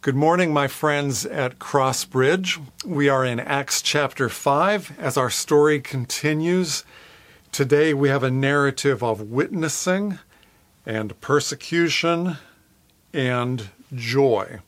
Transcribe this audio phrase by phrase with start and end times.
[0.00, 2.60] Good morning, my friends at Crossbridge.
[2.84, 6.84] We are in Acts chapter 5 as our story continues.
[7.50, 10.20] Today we have a narrative of witnessing
[10.86, 12.36] and persecution
[13.12, 14.60] and joy.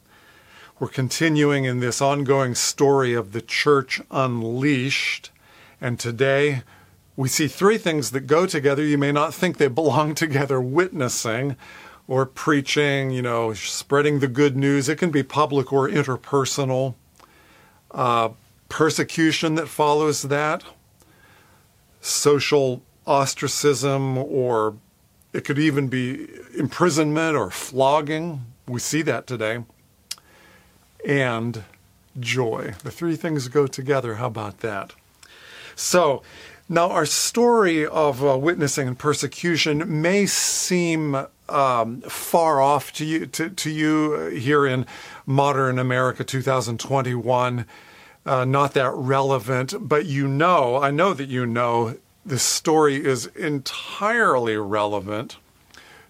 [0.80, 5.30] We're continuing in this ongoing story of the church unleashed,
[5.80, 6.64] and today
[7.14, 8.82] we see three things that go together.
[8.82, 11.54] You may not think they belong together witnessing
[12.10, 14.88] or preaching, you know, spreading the good news.
[14.88, 16.96] It can be public or interpersonal.
[17.92, 18.30] Uh,
[18.68, 20.64] persecution that follows that,
[22.00, 24.74] social ostracism, or
[25.32, 28.44] it could even be imprisonment or flogging.
[28.66, 29.62] We see that today.
[31.06, 31.62] And
[32.18, 32.74] joy.
[32.82, 34.16] The three things go together.
[34.16, 34.94] How about that?
[35.76, 36.24] So,
[36.70, 43.26] now our story of uh, witnessing and persecution may seem um, far off to you
[43.26, 44.86] to, to you here in
[45.26, 47.66] modern America 2021.
[48.24, 53.26] Uh, not that relevant, but you know, I know that you know this story is
[53.26, 55.38] entirely relevant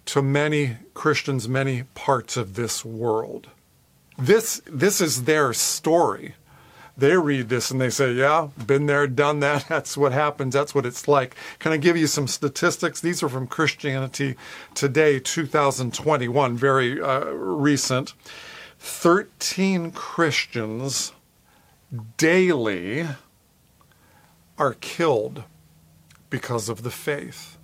[0.06, 3.48] to many Christians, many parts of this world.
[4.18, 6.34] This this is their story
[7.00, 9.66] they read this and they say, Yeah, been there, done that.
[9.68, 10.54] That's what happens.
[10.54, 11.34] That's what it's like.
[11.58, 13.00] Can I give you some statistics?
[13.00, 14.36] These are from Christianity
[14.74, 18.14] Today, 2021, very uh, recent.
[18.78, 21.12] 13 Christians
[22.16, 23.06] daily
[24.56, 25.44] are killed
[26.30, 27.58] because of the faith.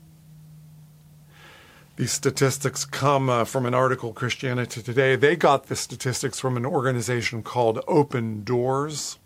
[1.96, 5.16] These statistics come uh, from an article, Christianity Today.
[5.16, 9.18] They got the statistics from an organization called Open Doors.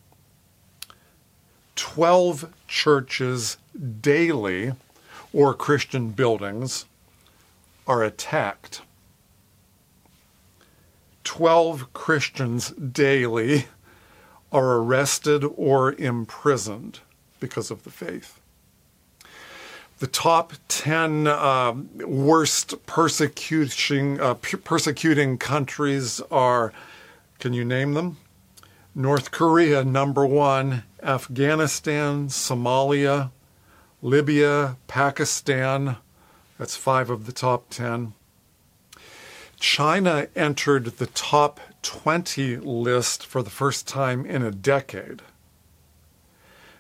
[1.81, 3.57] 12 churches
[4.03, 4.73] daily
[5.33, 6.85] or Christian buildings
[7.87, 8.83] are attacked.
[11.25, 13.65] 12 Christians daily
[14.53, 17.01] are arrested or imprisoned
[17.41, 18.39] because of the faith.
[20.01, 21.73] The top 10 uh,
[22.05, 26.75] worst persecuting, uh, persecuting countries are,
[27.39, 28.19] can you name them?
[28.95, 33.31] North Korea, number one, Afghanistan, Somalia,
[34.03, 35.97] Libya, Pakistan.
[36.59, 38.15] That's five of the top 10.
[39.59, 45.23] China entered the top 20 list for the first time in a decade.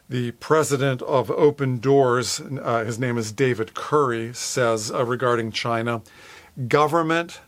[0.09, 6.03] The president of Open Doors, uh, his name is David Curry, says uh, regarding China
[6.69, 7.41] government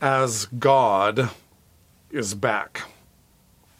[0.00, 1.30] as God
[2.10, 2.82] is back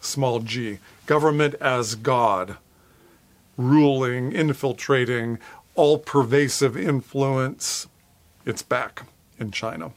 [0.07, 2.57] small g, government as God,
[3.57, 5.39] ruling, infiltrating,
[5.75, 7.87] all pervasive influence.
[8.45, 9.03] It's back
[9.39, 9.93] in China.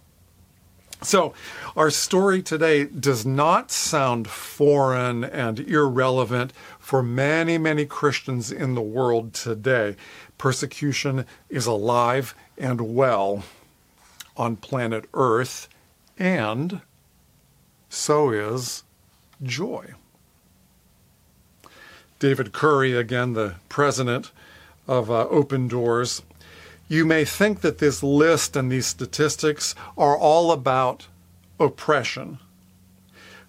[1.01, 1.33] So,
[1.77, 8.81] our story today does not sound foreign and irrelevant for many, many Christians in the
[8.81, 9.95] world today.
[10.37, 13.43] Persecution is alive and well
[14.35, 15.69] on planet Earth,
[16.17, 16.81] and
[17.87, 18.83] so is
[19.43, 19.93] joy.
[22.19, 24.31] David Curry, again, the president
[24.87, 26.21] of uh, Open Doors,
[26.89, 31.07] you may think that this list and these statistics are all about
[31.59, 32.39] oppression.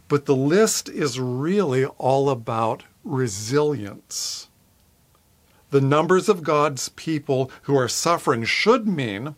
[0.09, 4.49] But the list is really all about resilience.
[5.71, 9.37] The numbers of God's people who are suffering should mean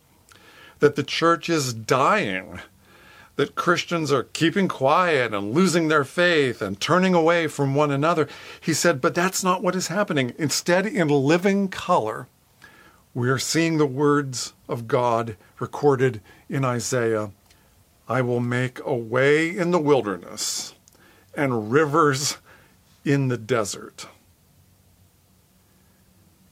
[0.79, 2.59] that the church is dying
[3.35, 8.27] that Christians are keeping quiet and losing their faith and turning away from one another.
[8.61, 10.33] He said, but that's not what is happening.
[10.37, 12.27] Instead, in living color,
[13.13, 17.31] we are seeing the words of God recorded in Isaiah
[18.07, 20.73] I will make a way in the wilderness
[21.33, 22.37] and rivers
[23.05, 24.07] in the desert.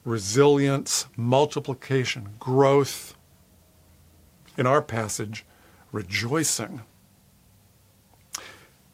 [0.06, 3.16] Resilience, multiplication, growth.
[4.58, 5.46] In our passage,
[5.92, 6.82] rejoicing,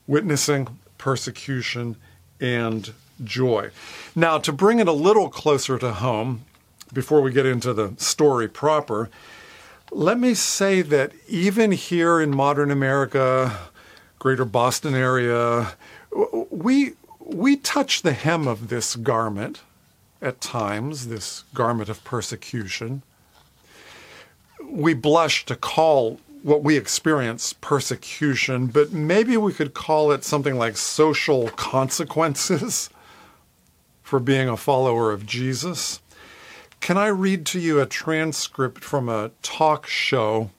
[0.05, 1.95] witnessing persecution
[2.39, 2.93] and
[3.23, 3.69] joy.
[4.15, 6.45] Now, to bring it a little closer to home,
[6.93, 9.09] before we get into the story proper,
[9.91, 13.57] let me say that even here in modern America,
[14.19, 15.73] greater Boston area,
[16.49, 19.61] we, we touch the hem of this garment
[20.21, 23.01] at times, this garment of persecution.
[24.63, 30.55] We blush to call what we experience persecution, but maybe we could call it something
[30.55, 32.89] like social consequences
[34.01, 36.01] for being a follower of Jesus.
[36.79, 40.49] Can I read to you a transcript from a talk show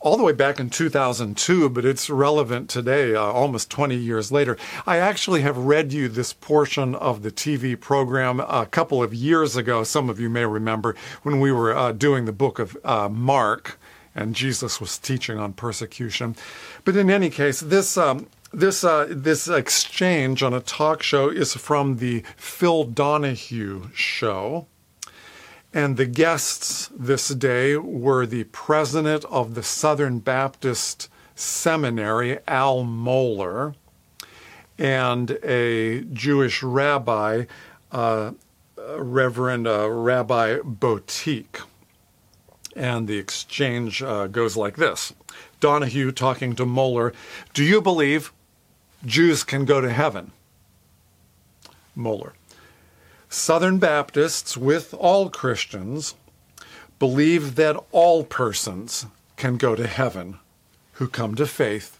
[0.00, 4.54] all the way back in 2002, but it's relevant today, uh, almost 20 years later.
[4.86, 9.56] I actually have read you this portion of the TV program a couple of years
[9.56, 9.82] ago.
[9.82, 13.78] Some of you may remember when we were uh, doing the book of uh, Mark
[14.14, 16.36] and Jesus was teaching on persecution.
[16.84, 17.96] But in any case, this.
[17.96, 24.68] Um, this uh, this exchange on a talk show is from the Phil Donahue show.
[25.72, 33.74] And the guests this day were the president of the Southern Baptist Seminary, Al Mohler,
[34.78, 37.46] and a Jewish rabbi,
[37.90, 38.32] uh,
[38.96, 41.62] Reverend uh, Rabbi Boteach.
[42.76, 45.12] And the exchange uh, goes like this
[45.60, 47.14] Donahue talking to Mohler,
[47.52, 48.32] Do you believe
[49.04, 50.32] Jews can go to heaven?
[51.96, 52.32] Mohler,
[53.28, 56.14] Southern Baptists, with all Christians,
[56.98, 59.06] believe that all persons
[59.36, 60.38] can go to heaven
[60.94, 61.98] who come to faith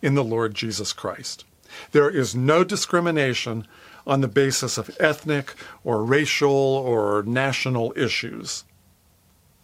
[0.00, 1.44] in the Lord Jesus Christ.
[1.92, 3.66] There is no discrimination
[4.06, 5.54] on the basis of ethnic
[5.84, 8.64] or racial or national issues.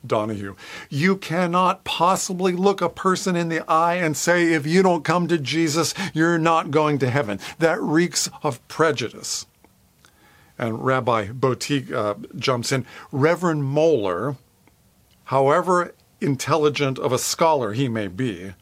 [0.07, 0.55] Donahue,
[0.89, 5.27] you cannot possibly look a person in the eye and say, if you don't come
[5.29, 7.41] to Jesus, you're not going to heaven.
[7.59, 9.47] That reeks of prejudice.
[10.59, 12.87] And Rabbi Boteach uh, jumps in.
[13.13, 14.37] Reverend Mohler,
[15.25, 18.55] however intelligent of a scholar he may be,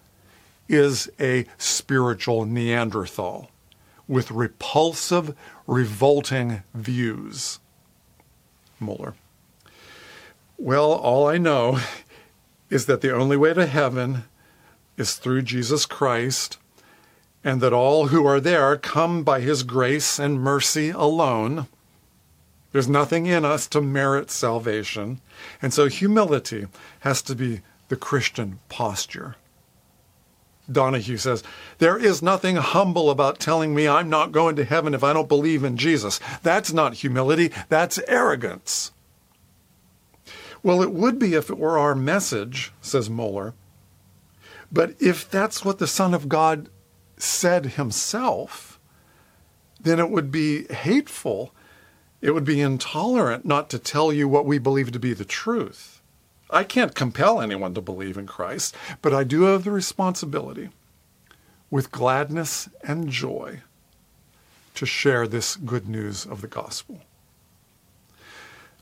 [0.69, 3.51] is a spiritual Neanderthal
[4.09, 5.35] with repulsive,
[5.67, 7.59] revolting views.
[8.81, 9.15] Mohler.
[10.59, 11.81] Well, all I know
[12.71, 14.25] is that the only way to heaven
[14.97, 16.59] is through Jesus Christ,
[17.45, 21.69] and that all who are there come by his grace and mercy alone.
[22.73, 25.21] There's nothing in us to merit salvation.
[25.63, 26.67] And so humility
[27.01, 29.37] has to be the Christian posture.
[30.71, 31.45] Donahue says,
[31.79, 35.29] There is nothing humble about telling me I'm not going to heaven if I don't
[35.29, 36.19] believe in Jesus.
[36.43, 38.91] That's not humility, that's arrogance.
[40.63, 43.55] Well, it would be if it were our message, says Mohler.
[44.73, 46.69] But if that's what the Son of God
[47.17, 48.81] said himself,
[49.81, 51.53] then it would be hateful
[52.21, 56.01] it would be intolerant not to tell you what we believe to be the truth.
[56.51, 60.71] I can't compel anyone to believe in Christ, but I do have the responsibility
[61.71, 63.61] with gladness and joy
[64.75, 67.03] to share this good news of the gospel.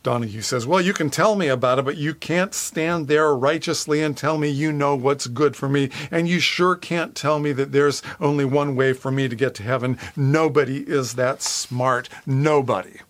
[0.04, 4.02] Donahue says, Well, you can tell me about it, but you can't stand there righteously
[4.02, 5.90] and tell me you know what's good for me.
[6.10, 9.54] And you sure can't tell me that there's only one way for me to get
[9.56, 9.98] to heaven.
[10.14, 12.08] Nobody is that smart.
[12.26, 13.00] Nobody.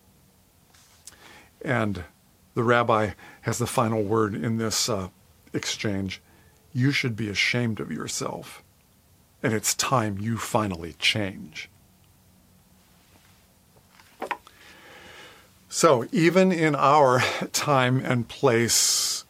[1.61, 2.05] And
[2.53, 5.09] the rabbi has the final word in this uh,
[5.53, 6.21] exchange.
[6.73, 8.63] You should be ashamed of yourself.
[9.43, 11.69] And it's time you finally change.
[15.77, 17.19] So, even in our
[17.51, 19.25] time and place,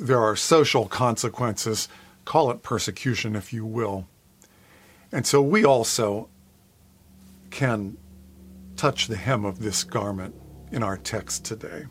[0.00, 1.88] there are social consequences.
[2.24, 4.08] Call it persecution, if you will.
[5.12, 6.28] And so we also
[7.50, 7.96] can
[8.74, 10.34] touch the hem of this garment
[10.72, 11.84] in our text today.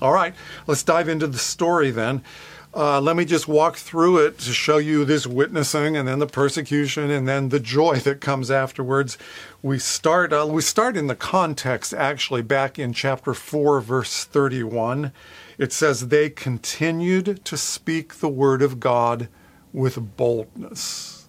[0.00, 0.34] All right,
[0.66, 2.24] let's dive into the story then.
[2.74, 6.26] Uh, let me just walk through it to show you this witnessing and then the
[6.26, 9.18] persecution and then the joy that comes afterwards.
[9.60, 15.12] We start uh, we start in the context actually back in chapter 4 verse 31.
[15.58, 19.28] It says they continued to speak the word of God
[19.74, 21.28] with boldness.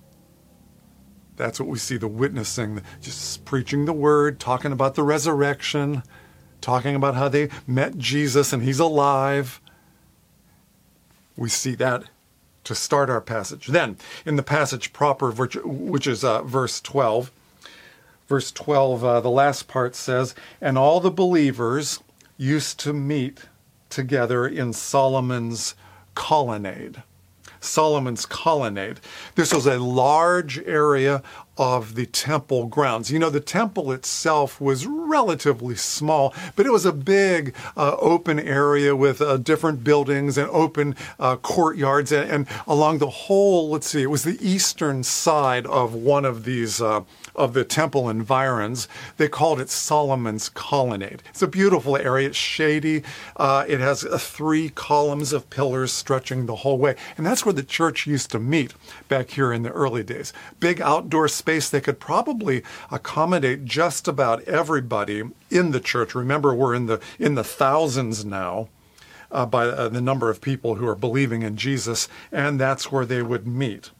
[1.35, 6.03] That's what we see the witnessing, just preaching the word, talking about the resurrection,
[6.61, 9.59] talking about how they met Jesus and he's alive.
[11.35, 12.05] We see that
[12.63, 13.67] to start our passage.
[13.67, 17.31] Then, in the passage proper, which is uh, verse 12,
[18.27, 21.99] verse 12, uh, the last part says, And all the believers
[22.37, 23.41] used to meet
[23.89, 25.75] together in Solomon's
[26.15, 27.03] colonnade.
[27.59, 28.99] Solomon's colonnade.
[29.35, 31.23] This was a large area
[31.57, 33.11] of the temple grounds.
[33.11, 38.39] You know, the temple itself was relatively small, but it was a big uh, open
[38.39, 42.11] area with uh, different buildings and open uh, courtyards.
[42.11, 46.43] And, and, along the whole, let's see, it was the eastern side of one of
[46.43, 47.01] these uh,
[47.35, 48.87] of the temple environs.
[49.17, 51.23] They called it Solomon's Colonnade.
[51.29, 52.27] It's a beautiful area.
[52.27, 53.03] It's shady.
[53.35, 56.95] Uh, it has uh, three columns of pillars stretching the whole way.
[57.17, 58.73] And that's where the church used to meet
[59.07, 60.33] back here in the early days.
[60.59, 61.42] Big outdoor space.
[61.71, 66.15] They could probably accommodate just about everybody in the church.
[66.15, 68.69] Remember, we're in the, in the thousands now.
[69.31, 73.05] uh, by uh, the number of people who are believing in Jesus, and that's where
[73.05, 73.91] they would meet.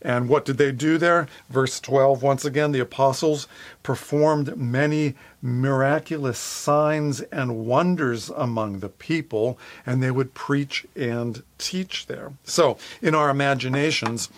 [0.00, 1.26] And what did they do there?
[1.50, 3.48] Verse 12, once again, the apostles
[3.82, 12.06] performed many miraculous signs and wonders among the people, and they would preach and teach
[12.06, 12.32] there.
[12.44, 14.30] So, in our imaginations,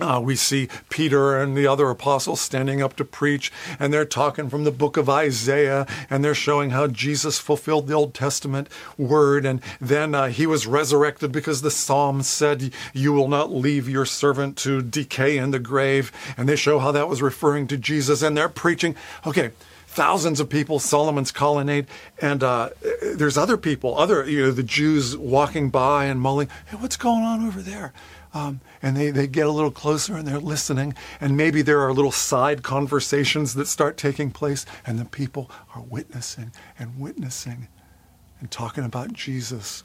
[0.00, 4.48] uh, we see Peter and the other apostles standing up to preach, and they're talking
[4.48, 9.44] from the book of Isaiah, and they're showing how Jesus fulfilled the Old Testament word,
[9.44, 14.06] and then uh, he was resurrected because the psalm said, You will not leave your
[14.06, 16.12] servant to decay in the grave.
[16.36, 18.94] And they show how that was referring to Jesus, and they're preaching.
[19.26, 19.52] Okay,
[19.86, 21.86] thousands of people, Solomon's colonnade,
[22.20, 22.70] and uh,
[23.02, 27.24] there's other people, other, you know, the Jews walking by and mulling, Hey, what's going
[27.24, 27.92] on over there?
[28.38, 30.94] Um, and they, they get a little closer and they're listening.
[31.20, 35.82] And maybe there are little side conversations that start taking place, and the people are
[35.82, 37.66] witnessing and witnessing
[38.38, 39.82] and talking about Jesus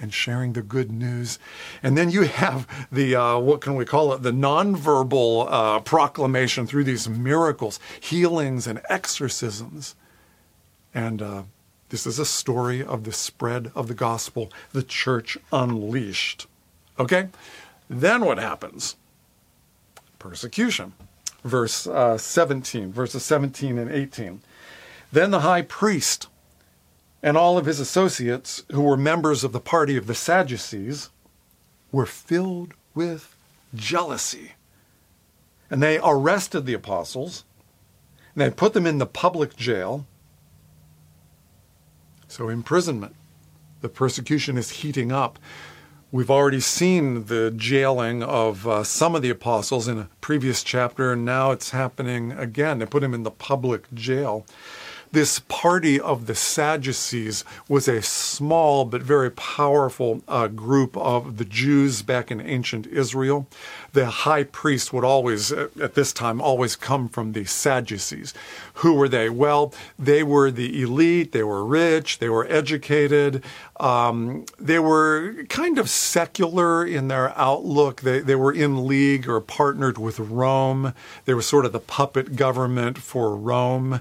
[0.00, 1.38] and sharing the good news.
[1.80, 6.66] And then you have the, uh, what can we call it, the nonverbal uh, proclamation
[6.66, 9.94] through these miracles, healings, and exorcisms.
[10.92, 11.42] And uh,
[11.90, 16.48] this is a story of the spread of the gospel, the church unleashed.
[16.98, 17.28] Okay?
[17.92, 18.96] Then what happens?
[20.18, 20.94] Persecution.
[21.44, 24.40] Verse uh, 17, verses 17 and 18.
[25.12, 26.28] Then the high priest
[27.22, 31.10] and all of his associates, who were members of the party of the Sadducees,
[31.92, 33.36] were filled with
[33.74, 34.52] jealousy.
[35.70, 37.44] And they arrested the apostles,
[38.34, 40.06] and they put them in the public jail.
[42.26, 43.14] So, imprisonment.
[43.82, 45.38] The persecution is heating up.
[46.14, 51.10] We've already seen the jailing of uh, some of the apostles in a previous chapter,
[51.10, 52.80] and now it's happening again.
[52.80, 54.44] They put him in the public jail.
[55.12, 61.44] This party of the Sadducees was a small but very powerful uh, group of the
[61.44, 63.46] Jews back in ancient Israel.
[63.92, 68.32] The high priest would always, at this time, always come from the Sadducees.
[68.76, 69.28] Who were they?
[69.28, 73.44] Well, they were the elite, they were rich, they were educated,
[73.78, 78.00] um, they were kind of secular in their outlook.
[78.00, 80.94] They, they were in league or partnered with Rome.
[81.26, 84.00] They were sort of the puppet government for Rome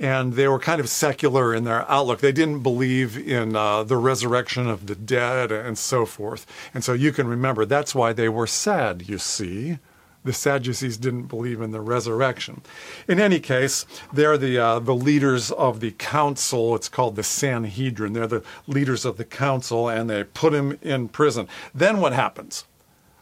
[0.00, 2.20] and they were kind of secular in their outlook.
[2.20, 6.46] They didn't believe in uh, the resurrection of the dead and so forth.
[6.72, 9.78] And so you can remember that's why they were sad, you see.
[10.24, 12.62] The Sadducees didn't believe in the resurrection.
[13.06, 16.74] In any case, they're the, uh, the leaders of the council.
[16.74, 18.12] It's called the Sanhedrin.
[18.12, 21.48] They're the leaders of the council, and they put him in prison.
[21.74, 22.64] Then what happens?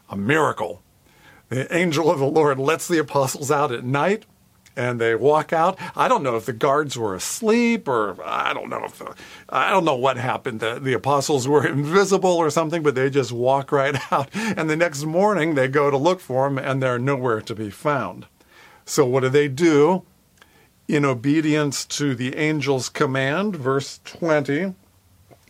[0.09, 0.81] A miracle.
[1.49, 4.25] The angel of the Lord lets the apostles out at night
[4.77, 5.77] and they walk out.
[5.95, 9.15] I don't know if the guards were asleep or I don't know if the,
[9.49, 10.59] I don't know what happened.
[10.59, 14.29] The, the apostles were invisible or something, but they just walk right out.
[14.33, 17.71] And the next morning they go to look for them and they're nowhere to be
[17.71, 18.27] found.
[18.85, 20.03] So what do they do?
[20.87, 24.73] In obedience to the angel's command, verse 20,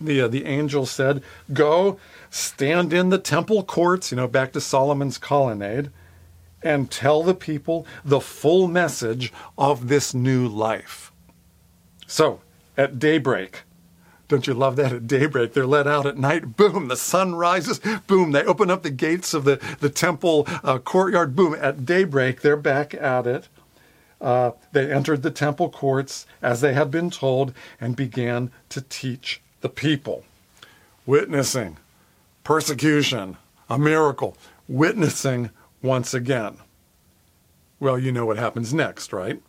[0.01, 1.21] the, uh, the angel said,
[1.53, 1.99] Go,
[2.31, 5.91] stand in the temple courts, you know, back to Solomon's colonnade
[6.61, 11.11] and tell the people the full message of this new life.
[12.07, 12.41] So,
[12.77, 13.63] at daybreak,
[14.27, 14.91] don't you love that?
[14.91, 16.57] At daybreak, they're let out at night.
[16.57, 17.79] Boom, the sun rises.
[18.07, 21.35] Boom, they open up the gates of the, the temple uh, courtyard.
[21.35, 23.47] Boom, at daybreak, they're back at it.
[24.19, 29.41] Uh, they entered the temple courts as they had been told and began to teach
[29.61, 30.23] the people.
[31.05, 31.77] Witnessing,
[32.43, 33.37] persecution,
[33.69, 34.35] a miracle,
[34.67, 36.57] witnessing once again.
[37.79, 39.41] Well, you know what happens next, right?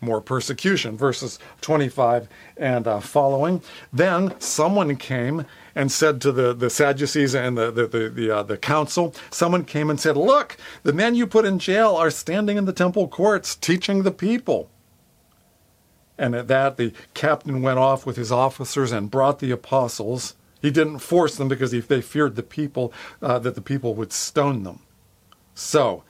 [0.00, 3.62] More persecution, verses 25 and uh, following.
[3.92, 8.42] Then someone came and said to the, the Sadducees and the, the, the, the, uh,
[8.42, 12.56] the council, someone came and said, Look, the men you put in jail are standing
[12.56, 14.70] in the temple courts teaching the people.
[16.16, 20.34] And at that, the captain went off with his officers and brought the apostles.
[20.62, 24.62] He didn't force them because they feared the people, uh, that the people would stone
[24.62, 24.80] them.
[25.54, 26.02] So,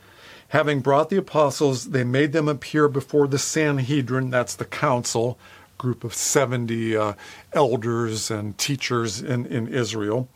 [0.48, 5.38] having brought the apostles, they made them appear before the Sanhedrin, that's the council,
[5.78, 7.12] group of 70 uh,
[7.52, 10.28] elders and teachers in, in Israel.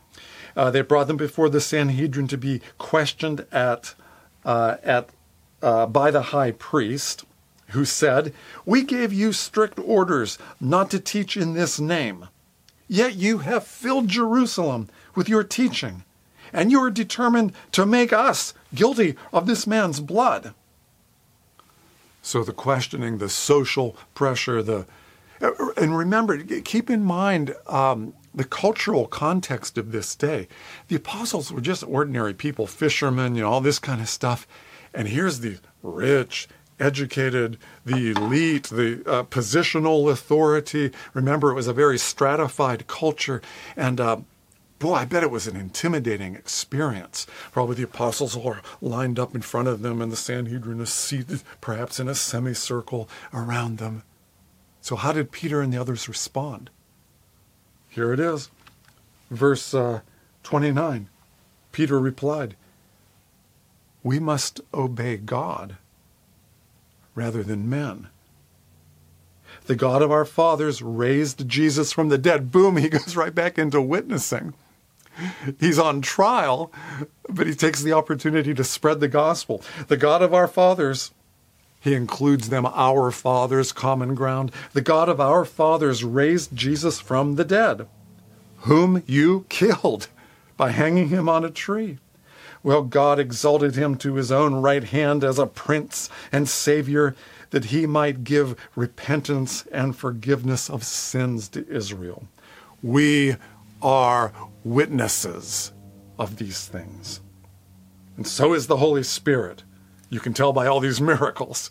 [0.57, 3.95] Uh, they brought them before the Sanhedrin to be questioned at,
[4.45, 5.09] uh, at,
[5.63, 7.25] uh, by the high priest,
[7.69, 8.35] who said,
[8.67, 12.29] We gave you strict orders not to teach in this name,
[12.89, 16.05] yet you have filled Jerusalem with your teaching
[16.53, 20.55] and you are determined to make us guilty of this man's blood.
[22.23, 24.87] So the questioning, the social pressure, the
[25.41, 30.49] and remember, keep in mind um, the cultural context of this day.
[30.89, 34.47] The apostles were just ordinary people, fishermen, you know, all this kind of stuff.
[34.93, 36.49] And here's the rich,
[36.81, 40.91] educated, the elite, the uh, positional authority.
[41.15, 43.41] Remember, it was a very stratified culture.
[43.77, 44.19] And uh,
[44.79, 47.27] boy, I bet it was an intimidating experience.
[47.53, 51.43] Probably the apostles are lined up in front of them, and the Sanhedrin is seated
[51.61, 54.03] perhaps in a semicircle around them.
[54.81, 56.71] So, how did Peter and the others respond?
[57.89, 58.51] Here it is.
[59.31, 60.01] Verse uh,
[60.45, 61.09] 29.
[61.73, 62.57] Peter replied,
[64.03, 65.77] We must obey God
[67.15, 68.09] rather than men.
[69.67, 72.51] The God of our fathers raised Jesus from the dead.
[72.51, 74.55] Boom, he goes right back into witnessing.
[75.59, 76.73] He's on trial,
[77.29, 79.63] but he takes the opportunity to spread the gospel.
[79.89, 81.13] The God of our fathers,
[81.81, 84.53] he includes them, our fathers, common ground.
[84.73, 87.87] The God of our fathers raised Jesus from the dead,
[88.59, 90.09] whom you killed
[90.57, 91.99] by hanging him on a tree.
[92.63, 97.15] Well, God exalted him to his own right hand as a prince and savior
[97.51, 102.25] that he might give repentance and forgiveness of sins to Israel.
[102.83, 103.37] We
[103.83, 104.33] are
[104.65, 105.73] witnesses
[106.19, 107.21] of these things.
[108.17, 109.63] And so is the Holy Spirit.
[110.11, 111.71] You can tell by all these miracles.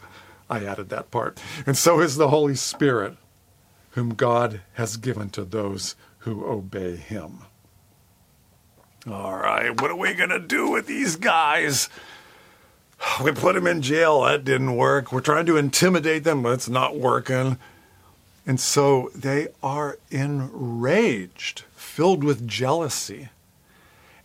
[0.49, 1.41] I added that part.
[1.65, 3.17] And so is the Holy Spirit,
[3.91, 7.39] whom God has given to those who obey him.
[9.09, 11.89] All right, what are we going to do with these guys?
[13.23, 14.21] We put them in jail.
[14.21, 15.11] That didn't work.
[15.11, 17.57] We're trying to intimidate them, but it's not working.
[18.47, 23.29] And so they are enraged, filled with jealousy.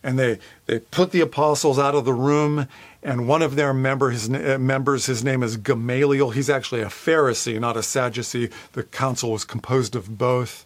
[0.01, 2.67] And they, they put the apostles out of the room,
[3.03, 6.31] and one of their member, his, uh, members, his name is Gamaliel.
[6.31, 8.49] He's actually a Pharisee, not a Sadducee.
[8.71, 10.65] The council was composed of both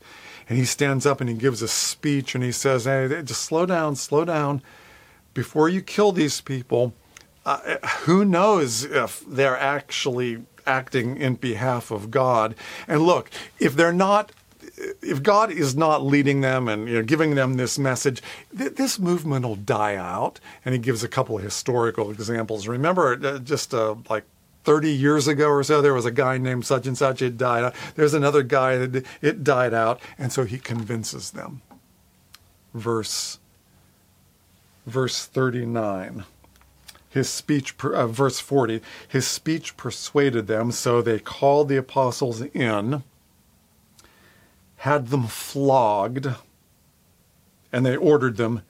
[0.49, 3.65] and he stands up and he gives a speech and he says, "Hey, just slow
[3.65, 4.61] down, slow down.
[5.33, 6.93] Before you kill these people,
[7.45, 12.55] uh, who knows if they're actually acting in behalf of God?
[12.87, 13.29] And look,
[13.59, 14.31] if they're not."
[15.01, 18.21] If God is not leading them and you know, giving them this message,
[18.55, 20.39] th- this movement will die out.
[20.63, 22.67] And he gives a couple of historical examples.
[22.67, 24.25] Remember, uh, just uh, like
[24.67, 27.63] 30 years ago or so, there was a guy named such and such, it died
[27.63, 27.73] out.
[27.95, 30.01] There's another guy that it died out.
[30.17, 31.61] And so he convinces them.
[32.73, 33.39] Verse,
[34.85, 36.25] verse 39.
[37.17, 43.01] His speech, uh, verse 40, his speech persuaded them, so they called the apostles in,
[44.75, 46.27] had them flogged,
[47.73, 48.61] and they ordered them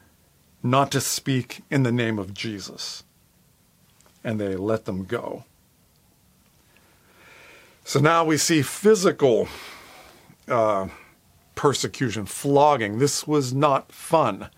[0.64, 3.04] not to speak in the name of Jesus.
[4.24, 5.44] And they let them go.
[7.84, 9.50] So now we see physical
[10.48, 10.88] uh,
[11.56, 13.00] persecution, flogging.
[13.00, 14.50] This was not fun.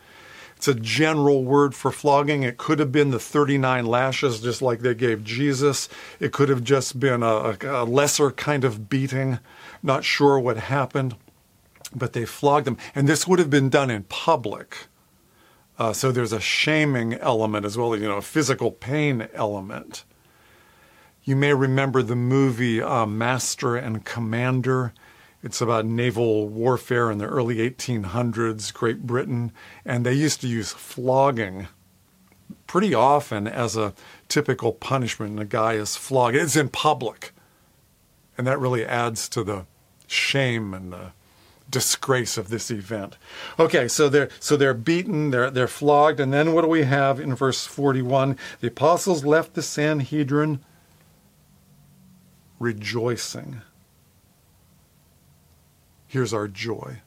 [0.60, 2.44] It's a general word for flogging.
[2.44, 5.88] It could have been the 39 lashes, just like they gave Jesus.
[6.20, 9.40] It could have just been a, a lesser kind of beating.
[9.82, 11.16] Not sure what happened,
[11.96, 12.76] but they flogged them.
[12.94, 14.88] And this would have been done in public.
[15.78, 20.04] Uh, so there's a shaming element as well, as, you know, a physical pain element.
[21.24, 24.92] You may remember the movie uh, Master and Commander.
[25.42, 29.54] It's about naval warfare in the early 1800s, Great Britain,
[29.86, 31.68] and they used to use flogging
[32.68, 33.94] pretty often as a
[34.28, 35.32] typical punishment.
[35.32, 36.36] And a guy is flogged.
[36.36, 37.32] It's in public,
[38.38, 39.66] and that really adds to the
[40.08, 41.14] shame and the
[41.70, 43.18] disgrace of this event.
[43.58, 47.20] Okay, so they're so they're beaten, they're they're flogged, and then what do we have
[47.20, 48.38] in verse 41?
[48.60, 50.60] The apostles left the Sanhedrin
[52.60, 53.62] rejoicing.
[56.10, 57.02] Here's our joy.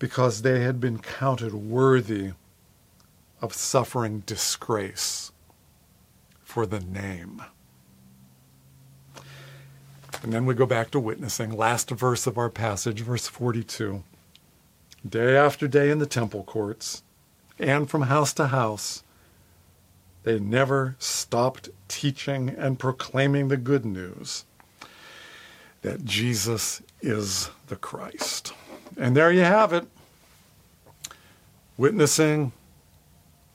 [0.00, 2.32] Because they had been counted worthy
[3.40, 5.30] of suffering disgrace
[6.42, 7.40] for the name.
[10.20, 11.56] And then we go back to witnessing.
[11.56, 14.02] Last verse of our passage, verse 42.
[15.08, 17.04] Day after day in the temple courts
[17.56, 19.04] and from house to house,
[20.24, 24.44] they never stopped teaching and proclaiming the good news
[25.82, 28.52] that Jesus is the Christ.
[28.96, 29.86] And there you have it
[31.76, 32.52] witnessing,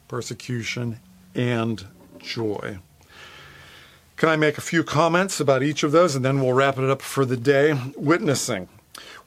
[0.08, 1.00] persecution,
[1.36, 1.86] and
[2.20, 2.78] joy.
[4.18, 6.90] Can I make a few comments about each of those and then we'll wrap it
[6.90, 7.80] up for the day?
[7.96, 8.68] Witnessing.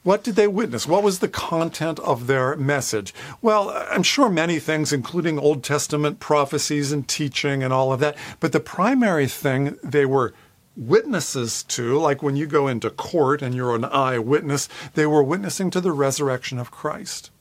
[0.03, 0.87] What did they witness?
[0.87, 3.13] What was the content of their message?
[3.41, 8.17] Well, I'm sure many things, including Old Testament prophecies and teaching and all of that.
[8.39, 10.33] But the primary thing they were
[10.75, 15.69] witnesses to, like when you go into court and you're an eyewitness, they were witnessing
[15.71, 17.31] to the resurrection of Christ.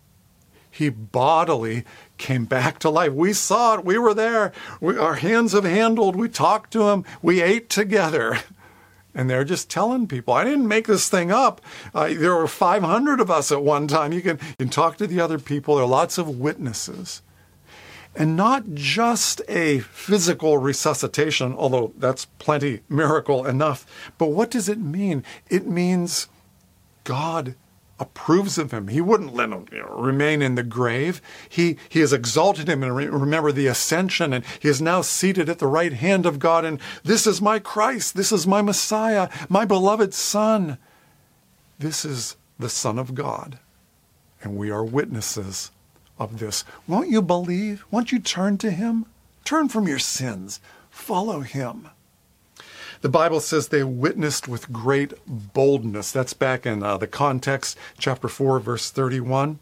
[0.71, 1.85] He bodily
[2.17, 3.13] came back to life.
[3.13, 3.85] We saw it.
[3.85, 4.53] We were there.
[4.81, 6.15] We, our hands have handled.
[6.17, 7.05] We talked to him.
[7.23, 8.39] We ate together.
[9.13, 11.61] And they're just telling people, I didn't make this thing up.
[11.93, 14.13] Uh, there were 500 of us at one time.
[14.13, 15.75] You can, you can talk to the other people.
[15.75, 17.21] There are lots of witnesses.
[18.15, 23.87] And not just a physical resuscitation, although that's plenty miracle enough.
[24.19, 25.25] But what does it mean?
[25.49, 26.29] It means
[27.05, 27.55] God
[28.01, 28.89] approves of him.
[28.89, 31.21] He wouldn't let him you know, remain in the grave.
[31.49, 35.49] He, he has exalted him and re- remember the ascension and he is now seated
[35.49, 36.65] at the right hand of God.
[36.65, 38.17] And this is my Christ.
[38.17, 40.79] This is my Messiah, my beloved son.
[41.79, 43.59] This is the son of God.
[44.43, 45.71] And we are witnesses
[46.21, 46.65] of this.
[46.87, 47.85] Won't you believe?
[47.91, 49.07] Won't you turn to him?
[49.45, 50.61] Turn from your sins.
[50.91, 51.89] Follow him.
[53.01, 56.13] The Bible says they witnessed with great boldness.
[56.13, 59.59] That's back in uh, the context, chapter 4, verse 31.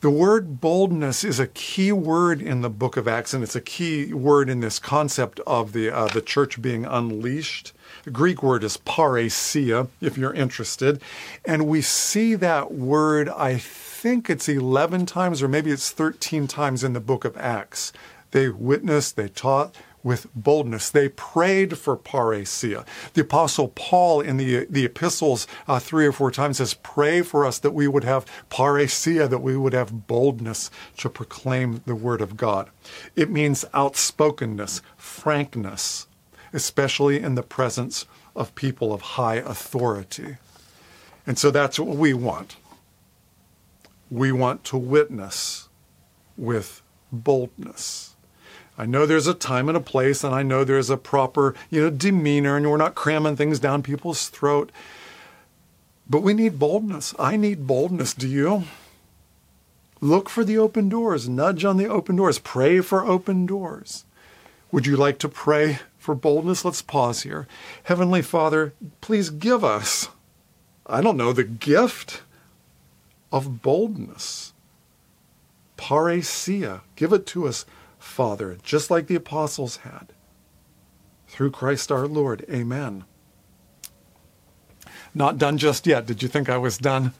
[0.00, 3.60] The word boldness is a key word in the book of Acts, and it's a
[3.60, 7.72] key word in this concept of the, uh, the church being unleashed.
[8.04, 11.00] The Greek word is parrhesia, if you're interested.
[11.44, 16.82] And we see that word, I think it's 11 times, or maybe it's 13 times
[16.82, 17.92] in the book of Acts.
[18.32, 20.90] They witnessed, they taught, with boldness.
[20.90, 22.84] They prayed for parrhesia.
[23.14, 27.46] The Apostle Paul in the, the epistles uh, three or four times says, Pray for
[27.46, 32.20] us that we would have parrhesia, that we would have boldness to proclaim the word
[32.20, 32.68] of God.
[33.14, 36.08] It means outspokenness, frankness,
[36.52, 40.36] especially in the presence of people of high authority.
[41.26, 42.56] And so that's what we want.
[44.10, 45.68] We want to witness
[46.36, 48.14] with boldness.
[48.76, 51.82] I know there's a time and a place, and I know there's a proper, you
[51.82, 54.72] know, demeanor, and we're not cramming things down people's throat.
[56.08, 57.14] But we need boldness.
[57.18, 58.14] I need boldness.
[58.14, 58.64] Do you?
[60.00, 61.28] Look for the open doors.
[61.28, 62.38] Nudge on the open doors.
[62.38, 64.04] Pray for open doors.
[64.72, 66.64] Would you like to pray for boldness?
[66.64, 67.46] Let's pause here.
[67.84, 70.08] Heavenly Father, please give us,
[70.84, 72.22] I don't know, the gift
[73.30, 74.52] of boldness.
[75.76, 76.80] Parrhesia.
[76.96, 77.64] Give it to us
[77.98, 80.12] Father, just like the apostles had.
[81.28, 82.44] Through Christ our Lord.
[82.50, 83.04] Amen.
[85.14, 86.04] Not done just yet.
[86.04, 87.12] Did you think I was done?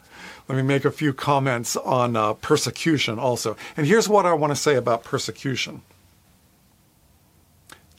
[0.49, 3.57] Let me make a few comments on uh, persecution also.
[3.77, 5.83] And here's what I want to say about persecution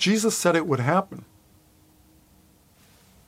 [0.03, 1.25] Jesus said it would happen.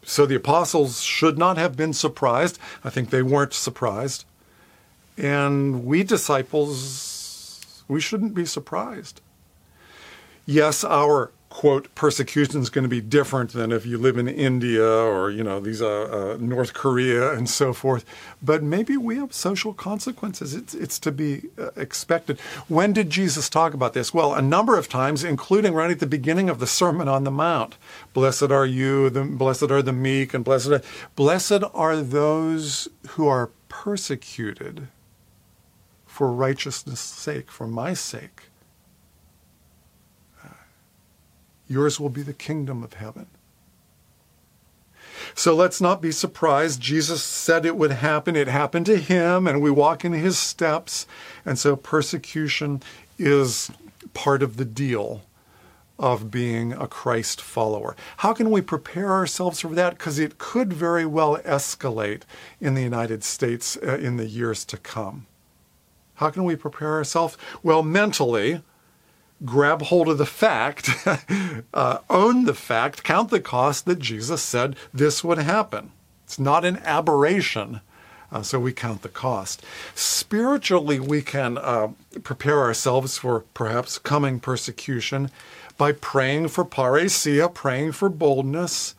[0.04, 2.60] So the apostles should not have been surprised.
[2.84, 4.26] I think they weren't surprised.
[5.18, 9.22] And we disciples, we shouldn't be surprised
[10.46, 14.86] yes, our quote persecution is going to be different than if you live in India
[14.86, 18.04] or you know these uh, uh, North Korea and so forth.
[18.44, 20.54] But maybe we have social consequences.
[20.54, 22.42] It's it's to be uh, expected.
[22.68, 24.14] When did Jesus talk about this?
[24.14, 27.32] Well, a number of times, including right at the beginning of the Sermon on the
[27.32, 27.78] Mount.
[28.14, 30.82] Blessed are you, the, blessed are the meek, and blessed are,
[31.16, 34.90] blessed are those who are persecuted
[36.06, 38.50] for righteousness' sake, for my sake.
[41.68, 43.28] Yours will be the kingdom of heaven.
[45.34, 46.80] So let's not be surprised.
[46.80, 48.36] Jesus said it would happen.
[48.36, 51.08] It happened to him, and we walk in his steps.
[51.46, 52.84] And so persecution
[53.18, 53.72] is
[54.14, 55.24] part of the deal
[55.98, 57.96] of being a Christ follower.
[58.18, 59.98] How can we prepare ourselves for that?
[59.98, 62.24] Because it could very well escalate
[62.60, 65.26] in the United States uh, in the years to come.
[66.16, 67.38] How can we prepare ourselves?
[67.64, 68.62] Well, mentally,
[69.44, 70.90] grab hold of the fact,
[71.74, 75.92] uh, own the fact, count the cost that Jesus said this would happen.
[76.24, 77.82] It's not an aberration.
[78.32, 79.64] Uh, so we count the cost.
[79.94, 81.90] Spiritually, we can uh,
[82.24, 85.30] prepare ourselves for perhaps coming persecution
[85.78, 88.96] by praying for parrhesia, praying for boldness,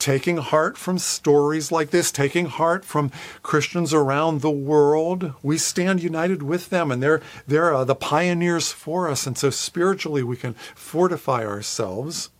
[0.00, 5.34] taking heart from stories like this, taking heart from Christians around the world.
[5.42, 9.26] We stand united with them, and they're, they're uh, the pioneers for us.
[9.26, 12.30] And so spiritually, we can fortify ourselves.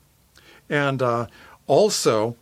[0.68, 1.27] And uh,
[1.66, 2.37] also,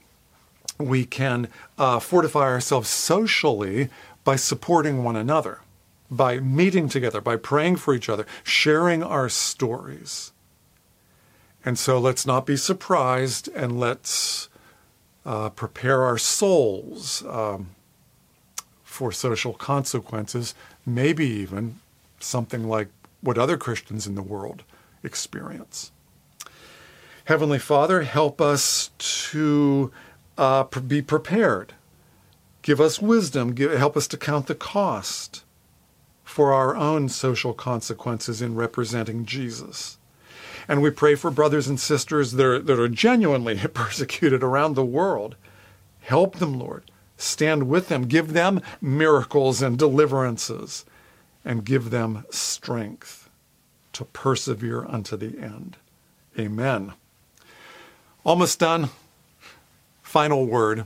[0.79, 3.91] we can uh, fortify ourselves socially
[4.25, 5.61] by supporting one another,
[6.11, 10.33] by meeting together, by praying for each other, sharing our stories.
[11.65, 14.49] And so let's not be surprised and let's
[15.29, 17.69] uh, prepare our souls um,
[18.83, 20.55] for social consequences,
[20.87, 21.81] maybe even
[22.19, 22.89] something like
[23.21, 24.63] what other Christians in the world
[25.05, 25.93] experience.
[27.27, 29.93] Heavenly Father, help us to
[30.39, 31.75] uh, be prepared.
[32.63, 33.53] Give us wisdom.
[33.55, 35.45] Give, help us to count the cost
[36.25, 39.98] for our own social consequences in representing Jesus.
[40.69, 44.85] And we pray for brothers and sisters that are, that are genuinely persecuted around the
[44.85, 45.35] world.
[46.01, 46.91] Help them, Lord.
[47.17, 48.03] Stand with them.
[48.03, 50.85] Give them miracles and deliverances.
[51.45, 53.31] And give them strength
[53.95, 55.79] to persevere unto the end.
[56.39, 56.93] Amen.
[58.25, 58.91] Almost done.
[60.03, 60.85] Final word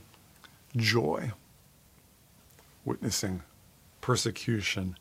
[0.76, 1.32] joy.
[2.84, 3.42] Witnessing
[4.00, 4.96] persecution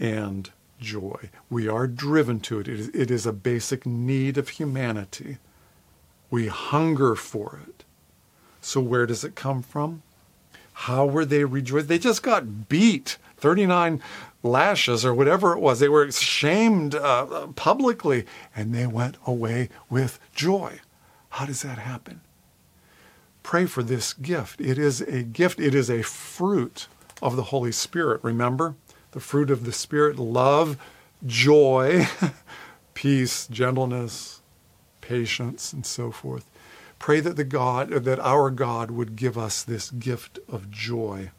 [0.00, 1.30] and joy.
[1.50, 2.68] We are driven to it.
[2.68, 5.38] It is, it is a basic need of humanity.
[6.30, 7.84] We hunger for it.
[8.60, 10.02] So, where does it come from?
[10.72, 11.88] How were they rejoiced?
[11.88, 14.02] They just got beat 39
[14.42, 15.80] lashes or whatever it was.
[15.80, 18.24] They were shamed uh, publicly
[18.56, 20.80] and they went away with joy.
[21.30, 22.20] How does that happen?
[23.42, 24.60] Pray for this gift.
[24.60, 26.88] It is a gift, it is a fruit
[27.20, 28.20] of the Holy Spirit.
[28.22, 28.74] Remember?
[29.14, 30.76] The fruit of the Spirit love,
[31.24, 32.06] joy,
[32.94, 34.42] peace, gentleness,
[35.00, 36.50] patience, and so forth.
[36.98, 41.30] Pray that the God, that our God would give us this gift of joy.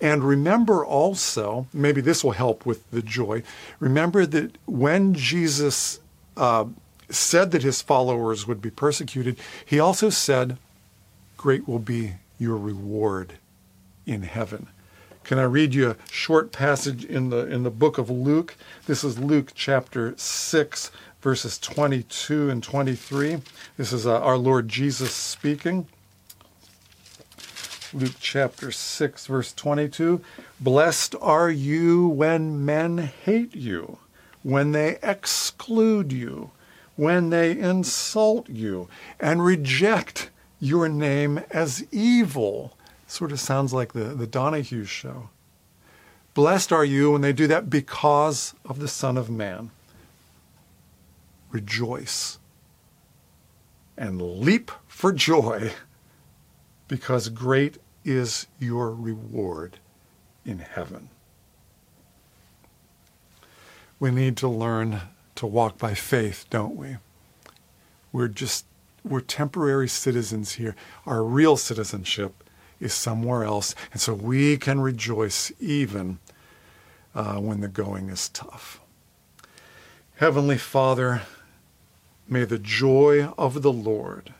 [0.00, 3.42] And remember also, maybe this will help with the joy.
[3.80, 6.00] Remember that when Jesus
[6.36, 6.66] uh,
[7.10, 10.58] said that his followers would be persecuted, he also said,
[11.36, 13.34] Great will be your reward
[14.06, 14.68] in heaven.
[15.30, 18.56] Can I read you a short passage in the in the book of Luke?
[18.86, 20.90] This is Luke chapter 6
[21.20, 23.40] verses 22 and 23.
[23.76, 25.86] This is uh, our Lord Jesus speaking.
[27.94, 30.20] Luke chapter 6 verse 22.
[30.58, 33.98] Blessed are you when men hate you,
[34.42, 36.50] when they exclude you,
[36.96, 38.88] when they insult you
[39.20, 42.76] and reject your name as evil
[43.10, 45.30] Sort of sounds like the, the Donahue show.
[46.32, 49.72] Blessed are you when they do that because of the Son of Man.
[51.50, 52.38] Rejoice
[53.98, 55.72] and leap for joy
[56.86, 59.80] because great is your reward
[60.46, 61.08] in heaven.
[63.98, 65.00] We need to learn
[65.34, 66.98] to walk by faith, don't we?
[68.12, 68.66] We're just,
[69.04, 70.76] we're temporary citizens here.
[71.06, 72.44] Our real citizenship
[72.80, 73.74] is somewhere else.
[73.92, 76.18] And so we can rejoice even
[77.14, 78.80] uh, when the going is tough.
[80.16, 81.22] Heavenly Father,
[82.28, 84.34] may the joy of the Lord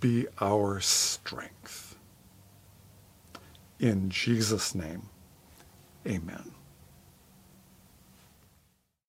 [0.00, 1.96] be our strength.
[3.78, 5.08] In Jesus' name,
[6.06, 6.51] amen.